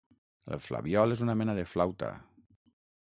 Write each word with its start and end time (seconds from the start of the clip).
El 0.55 0.61
flabiol 0.67 1.15
és 1.17 1.21
una 1.27 1.37
mena 1.43 1.57
de 1.59 1.65
flauta... 1.75 2.13